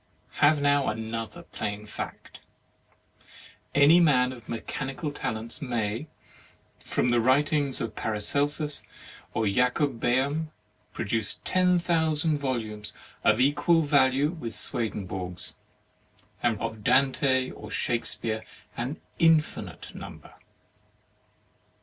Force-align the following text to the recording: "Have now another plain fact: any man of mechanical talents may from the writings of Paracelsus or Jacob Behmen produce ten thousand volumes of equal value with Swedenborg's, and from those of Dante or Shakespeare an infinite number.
"Have 0.37 0.59
now 0.59 0.87
another 0.87 1.43
plain 1.43 1.85
fact: 1.85 2.39
any 3.75 3.99
man 3.99 4.31
of 4.31 4.49
mechanical 4.49 5.11
talents 5.11 5.61
may 5.61 6.07
from 6.79 7.11
the 7.11 7.21
writings 7.21 7.79
of 7.79 7.95
Paracelsus 7.95 8.81
or 9.35 9.47
Jacob 9.47 9.99
Behmen 9.99 10.49
produce 10.91 11.39
ten 11.43 11.77
thousand 11.77 12.39
volumes 12.39 12.93
of 13.23 13.39
equal 13.39 13.83
value 13.83 14.31
with 14.31 14.55
Swedenborg's, 14.55 15.53
and 16.41 16.57
from 16.57 16.65
those 16.65 16.77
of 16.77 16.83
Dante 16.83 17.51
or 17.51 17.69
Shakespeare 17.69 18.43
an 18.75 18.99
infinite 19.19 19.93
number. 19.93 20.33